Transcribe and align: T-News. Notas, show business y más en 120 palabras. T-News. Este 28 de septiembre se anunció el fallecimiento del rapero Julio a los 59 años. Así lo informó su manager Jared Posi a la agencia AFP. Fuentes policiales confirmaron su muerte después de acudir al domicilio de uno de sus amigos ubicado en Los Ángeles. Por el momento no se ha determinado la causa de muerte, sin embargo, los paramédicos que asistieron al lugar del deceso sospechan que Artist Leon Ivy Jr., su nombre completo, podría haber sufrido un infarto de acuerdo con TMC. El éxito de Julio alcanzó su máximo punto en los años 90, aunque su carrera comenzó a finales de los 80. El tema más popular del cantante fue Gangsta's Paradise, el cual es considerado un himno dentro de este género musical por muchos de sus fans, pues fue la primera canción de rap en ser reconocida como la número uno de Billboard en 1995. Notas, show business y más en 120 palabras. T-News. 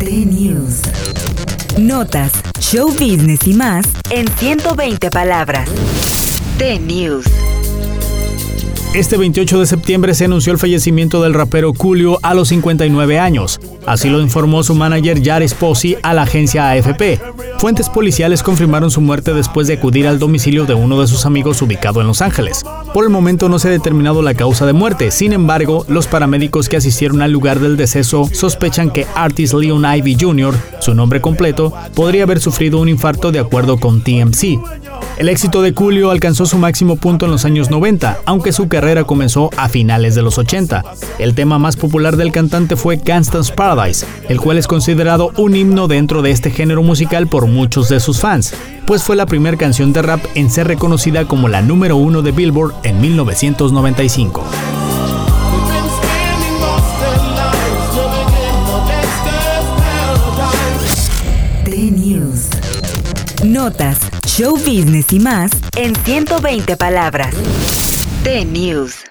T-News. 0.00 0.80
Notas, 1.78 2.32
show 2.58 2.88
business 2.88 3.46
y 3.46 3.52
más 3.52 3.86
en 4.08 4.28
120 4.38 5.10
palabras. 5.10 5.68
T-News. 6.56 7.26
Este 8.92 9.16
28 9.16 9.60
de 9.60 9.66
septiembre 9.66 10.14
se 10.14 10.24
anunció 10.24 10.52
el 10.52 10.58
fallecimiento 10.58 11.22
del 11.22 11.32
rapero 11.32 11.72
Julio 11.72 12.18
a 12.24 12.34
los 12.34 12.48
59 12.48 13.20
años. 13.20 13.60
Así 13.86 14.10
lo 14.10 14.20
informó 14.20 14.64
su 14.64 14.74
manager 14.74 15.22
Jared 15.24 15.52
Posi 15.60 15.96
a 16.02 16.12
la 16.12 16.22
agencia 16.22 16.70
AFP. 16.70 17.20
Fuentes 17.58 17.88
policiales 17.88 18.42
confirmaron 18.42 18.90
su 18.90 19.00
muerte 19.00 19.32
después 19.32 19.68
de 19.68 19.74
acudir 19.74 20.08
al 20.08 20.18
domicilio 20.18 20.66
de 20.66 20.74
uno 20.74 21.00
de 21.00 21.06
sus 21.06 21.24
amigos 21.24 21.62
ubicado 21.62 22.00
en 22.00 22.08
Los 22.08 22.20
Ángeles. 22.20 22.64
Por 22.92 23.04
el 23.04 23.10
momento 23.10 23.48
no 23.48 23.60
se 23.60 23.68
ha 23.68 23.70
determinado 23.70 24.22
la 24.22 24.34
causa 24.34 24.66
de 24.66 24.72
muerte, 24.72 25.12
sin 25.12 25.32
embargo, 25.32 25.84
los 25.86 26.08
paramédicos 26.08 26.68
que 26.68 26.76
asistieron 26.76 27.22
al 27.22 27.30
lugar 27.30 27.60
del 27.60 27.76
deceso 27.76 28.28
sospechan 28.32 28.90
que 28.90 29.06
Artist 29.14 29.54
Leon 29.54 29.84
Ivy 29.84 30.16
Jr., 30.18 30.56
su 30.80 30.94
nombre 30.96 31.20
completo, 31.20 31.72
podría 31.94 32.24
haber 32.24 32.40
sufrido 32.40 32.80
un 32.80 32.88
infarto 32.88 33.30
de 33.30 33.38
acuerdo 33.38 33.78
con 33.78 34.02
TMC. 34.02 34.58
El 35.20 35.28
éxito 35.28 35.60
de 35.60 35.74
Julio 35.74 36.10
alcanzó 36.10 36.46
su 36.46 36.56
máximo 36.56 36.96
punto 36.96 37.26
en 37.26 37.30
los 37.30 37.44
años 37.44 37.68
90, 37.68 38.20
aunque 38.24 38.52
su 38.52 38.68
carrera 38.68 39.04
comenzó 39.04 39.50
a 39.58 39.68
finales 39.68 40.14
de 40.14 40.22
los 40.22 40.38
80. 40.38 40.82
El 41.18 41.34
tema 41.34 41.58
más 41.58 41.76
popular 41.76 42.16
del 42.16 42.32
cantante 42.32 42.74
fue 42.74 42.96
Gangsta's 42.96 43.50
Paradise, 43.50 44.06
el 44.30 44.40
cual 44.40 44.56
es 44.56 44.66
considerado 44.66 45.30
un 45.36 45.54
himno 45.54 45.88
dentro 45.88 46.22
de 46.22 46.30
este 46.30 46.50
género 46.50 46.82
musical 46.82 47.26
por 47.26 47.46
muchos 47.46 47.90
de 47.90 48.00
sus 48.00 48.18
fans, 48.18 48.54
pues 48.86 49.02
fue 49.02 49.14
la 49.14 49.26
primera 49.26 49.58
canción 49.58 49.92
de 49.92 50.00
rap 50.00 50.24
en 50.36 50.48
ser 50.48 50.68
reconocida 50.68 51.26
como 51.26 51.48
la 51.48 51.60
número 51.60 51.96
uno 51.96 52.22
de 52.22 52.32
Billboard 52.32 52.72
en 52.84 53.02
1995. 53.02 54.42
Notas, 63.44 63.98
show 64.26 64.56
business 64.56 65.12
y 65.12 65.18
más 65.18 65.50
en 65.76 65.96
120 65.96 66.76
palabras. 66.76 67.34
T-News. 68.22 69.04